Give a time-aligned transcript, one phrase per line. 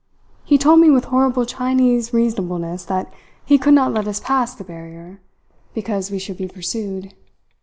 [0.43, 3.13] He told me with horrible Chinese reasonableness that
[3.45, 5.21] he could not let us pass the barrier,
[5.75, 7.13] because we should be pursued.